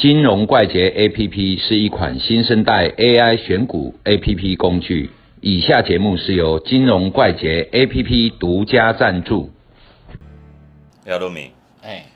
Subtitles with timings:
[0.00, 5.10] 金融怪杰 APP 是一款新生代 AI 选股 APP 工具。
[5.42, 9.50] 以下节目是由金融怪杰 APP 独家赞助。
[11.04, 11.50] 廖路明，
[11.82, 12.06] 哎，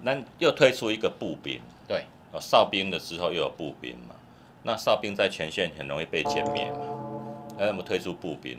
[0.00, 4.14] 那又推出一个步兵，对，哦，哨兵的时候又有步兵嘛。
[4.62, 6.78] 那哨兵在前线很容易被歼灭嘛。
[7.58, 8.56] 那我们推出步兵，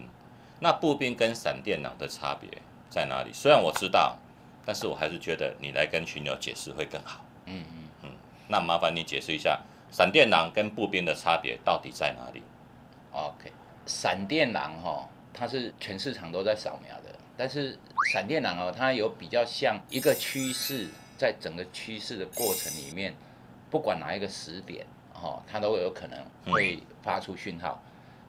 [0.60, 2.48] 那步兵跟闪电狼的差别
[2.88, 3.32] 在哪里？
[3.34, 4.16] 虽然我知道，
[4.64, 7.26] 但是我还是觉得你来跟群友解释会更好。
[7.48, 7.64] 嗯，
[8.52, 12.42] 那麻烦你解释一下，闪电狼跟步兵的差别到底在哪里
[13.12, 13.52] ？OK，
[13.86, 17.78] 闪电狼哈、它是全市场都在扫描的，但是
[18.12, 23.14] 闪电狼哦，它有比较像一个趋势，在整个趋势的过程里面，
[23.70, 26.20] 不管哪一个时点哦，它都有可能
[26.52, 27.80] 会发出讯号。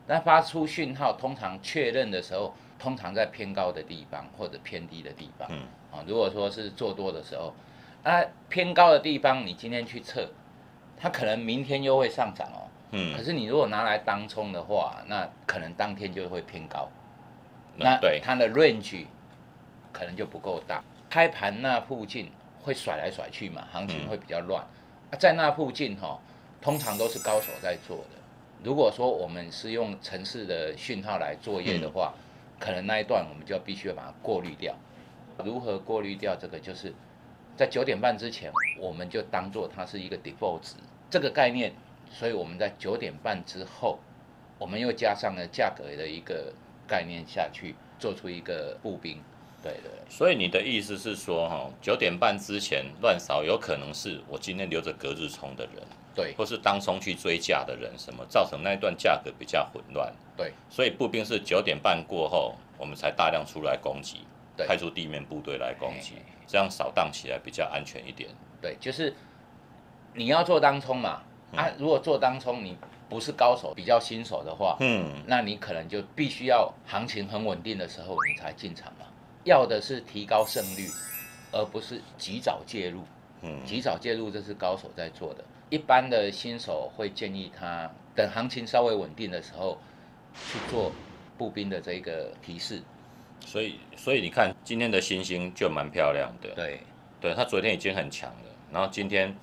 [0.07, 5.49] 那发出讯号，通常确认的时候，通常在偏高的地方或者偏低的地方。
[5.51, 7.55] 嗯，啊，如果说是做多的时候，
[8.03, 10.29] 啊偏高的地方，你今天去测，
[10.97, 12.67] 它可能明天又会上涨哦。
[12.91, 16.89] 可嗯，是你如果拿来当冲的话，那可能当天就会偏高，
[17.77, 19.07] 那对，它的 range
[19.93, 20.83] 可能就不够大。
[21.09, 24.61] 开盘那附近会甩来甩去嘛，行情嗯会比较乱。
[25.11, 26.19] 啊，在那附近哈、
[26.61, 28.19] 通常都是高手在做的。
[28.65, 32.13] 如果说我们是用城市的讯号来作业的话，
[32.59, 34.75] 可能那一段我们就必须要把它过滤掉。
[35.45, 36.59] 如何过滤掉这个？
[36.59, 36.93] 就是
[37.61, 40.77] 在九点半之前，我们就当做它是一个 default 值。
[41.11, 41.71] 这个概念，
[42.11, 43.99] 所以我们在九点半之后，
[44.59, 46.55] 我们又加上了价格的一个
[46.89, 49.21] 概念下去，做出一个步兵。
[49.63, 56.33] 对对所以你的意思是说，哈，九点半之前乱扫，有可能是我今天留着隔日冲的人，对。
[56.39, 60.11] 或是当冲去追价的人，什么造成那一段价格比较混乱。
[60.35, 60.55] 对。
[60.71, 66.15] 所以步兵是九点半过后，我们才大量出来攻击，对派出地面部队来攻击
[66.47, 68.31] 这样扫荡起来比较安全一点。
[68.61, 69.15] 对，就是
[70.15, 71.23] 你要做当冲嘛。
[71.57, 72.77] 啊，如果做当冲你
[73.09, 79.07] 不是高手，比较新手的话，嗯，那你可能就必须要行情很稳定的时候你才进场嘛。
[79.43, 80.87] 要的是提高胜率，
[81.51, 83.03] 而不是及早介入。
[83.43, 89.77] 嗯及早介入这是高手在做的，一般的新手会建议他等行情稍微稳定的时候
[90.35, 90.93] 去做
[91.37, 92.83] 步兵的这个提示。
[93.45, 96.81] 所以所以你看今天的星星就蛮漂亮的，对
[97.21, 99.37] 对，它昨天已经很强了，然后今天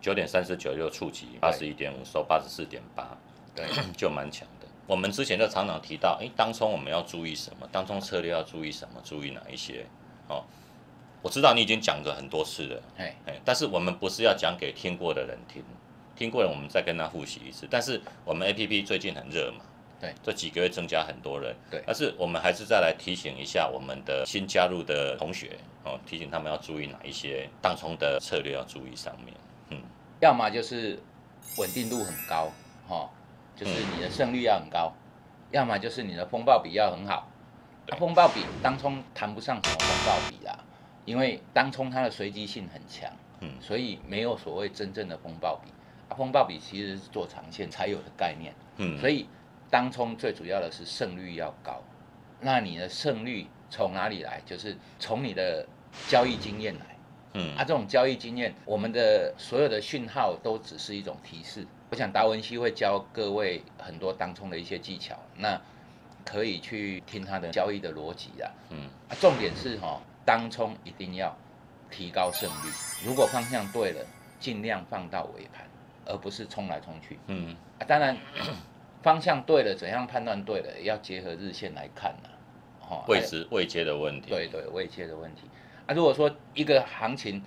[0.00, 3.16] 九点三十九又触及八十一点五，收八十四点八，
[3.54, 3.64] 对
[3.96, 4.66] 就蛮强的。
[4.86, 7.68] 我们之前就常常提到，诶，当冲我们要注意什么？
[7.72, 9.00] 当冲策略要注意什么？
[9.02, 9.86] 注意哪一些？
[10.28, 10.44] 哦，
[11.22, 15.64] 我知道你已经讲过很多次了，哎，哎，但是我们不是要讲给听过的人听，
[16.14, 17.66] 听过了我们再跟他复习一次。
[17.68, 19.64] 但是我们 A P P 最近很热嘛，
[20.00, 29.34] 对，这几个月增加很多人，对但是我们还是再来提醒一下我们的新加入的同学哦，提醒他们要注意哪一些当冲的策略要注意上面。
[29.70, 29.82] 嗯
[30.20, 30.98] 要么就是
[31.58, 32.50] 稳定度很高，
[32.88, 33.10] 哈、
[33.54, 34.92] 就是你的胜率要很高；
[35.50, 37.28] 要么就是你的风暴比要很好。
[37.88, 40.58] 啊、风暴比当冲谈不上什么风暴比啦，
[41.04, 45.70] 因为当冲它的随机性很强，嗯所以没有所谓真正的风暴比。
[46.08, 48.54] 啊，风暴比其实是做长线才有的概念。
[48.78, 49.26] 嗯，所以
[49.70, 51.82] 当冲最主要的是胜率要高。
[52.40, 54.40] 那你的胜率从哪里来？
[54.44, 55.66] 就是从你的
[56.08, 56.86] 交易经验来。
[57.38, 61.66] 嗯啊，这种交易经验，我们的所有的讯号都只是一种提示。
[61.90, 65.60] 我想达文西会教各位很多当冲的一些技巧，那
[66.24, 68.50] 可以去听他的交易的逻辑啊。
[68.70, 71.36] 嗯啊，重点是哈、当冲一定要
[71.90, 72.70] 提高胜率。
[73.04, 74.04] 如果方向对了，
[74.40, 75.66] 尽量放到尾盘，
[76.06, 77.18] 而不是冲来冲去。
[77.26, 78.16] 嗯啊，当然
[79.06, 82.28] 方向对了，怎样判断对了，要结合日线来看呐、
[82.88, 84.28] 哦，位哎置位阶的问题。
[84.28, 85.42] 对对，位阶的问题。
[85.86, 87.40] 啊，如果说一个行情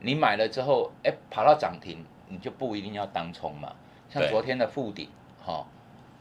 [0.00, 3.76] 你买了之后，哎，跑到涨停，你就不一定要当冲嘛。
[4.08, 5.10] 像昨天的附顶，
[5.44, 5.66] 哈、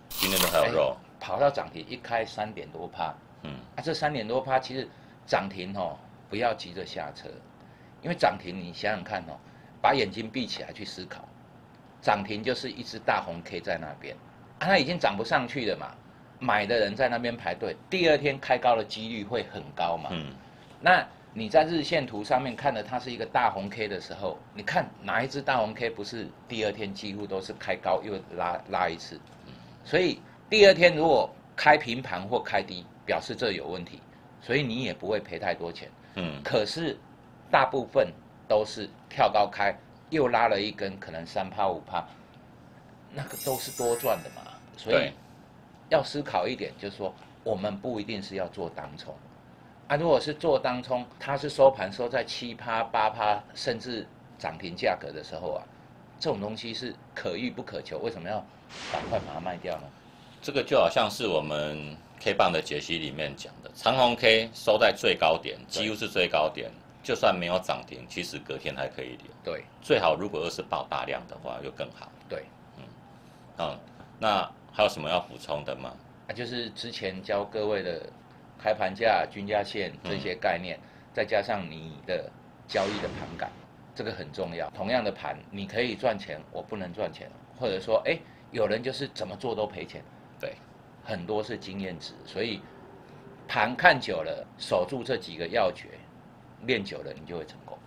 [0.09, 0.97] 今天都还有肉。
[1.21, 4.85] 跑到涨停一开三点多趴，嗯啊，这三点多趴其实
[5.25, 5.97] 涨停哦，
[6.29, 7.29] 不要急着下车，
[8.01, 9.39] 因为涨停你想想看哦，
[9.81, 11.25] 把眼睛闭起来去思考，
[12.01, 14.17] 涨停就是一只大红 K 在那边，
[14.61, 15.91] 啊，它已经涨不上去了嘛，
[16.39, 20.11] 买的人在那边排队，第二天开高的几率会很高嘛。
[20.13, 20.31] 嗯
[20.79, 29.19] 那你在日线图上面看的它是一个大红 K 的时候，你看哪一只大红 K 不是第二天几乎都是开高又拉拉一次，
[29.83, 34.01] 所以第二天如果开平盘或开低，表示这有问题，
[34.41, 35.89] 所以你也不会赔太多钱。
[36.15, 36.97] 嗯可是
[37.49, 38.11] 大部分
[38.47, 39.73] 都是跳高开，
[40.09, 42.05] 又拉了一根，可能三趴五趴，
[43.13, 44.50] 那个都是多赚的嘛。
[44.77, 45.11] 所以
[45.89, 47.13] 要思考一点，就是说
[47.43, 49.13] 我们不一定是要做当冲
[49.87, 49.95] 啊。
[49.95, 54.07] 如果是做当冲，它是收盘收在七趴八趴，甚至
[54.37, 55.63] 涨停价格的时候啊，
[56.19, 58.43] 这种东西是可遇不可求，为什么要
[58.91, 59.83] 赶快把它卖掉呢？
[60.41, 66.71] 这个就好像是我们 K 棒的解析里面讲的，长虹 K 收在最高点，几乎是最高点，
[67.03, 69.27] 就算没有涨停，其实隔天还可以留。
[69.43, 72.11] 对最好如果又是爆大量的话，又更好。
[72.27, 72.43] 对，
[73.59, 73.77] 嗯，
[74.17, 75.93] 那还有什么要补充的吗？
[76.27, 78.01] 啊，就是之前教各位的
[78.57, 80.79] 开盘价、均价线这些概念，
[81.13, 82.31] 再加上你的
[82.67, 83.51] 交易的盘感，
[83.93, 84.69] 这个很重要。
[84.69, 87.29] 同样的盘，你可以赚钱，我不能赚钱，
[87.59, 88.17] 或者说，哎，
[88.51, 90.01] 有人就是怎么做都赔钱，
[90.39, 90.55] 对，
[91.03, 92.61] 很多是经验值，所以
[93.47, 95.89] 盘看久了，守住这几个要诀，
[96.61, 97.77] 练久了，你就会成功。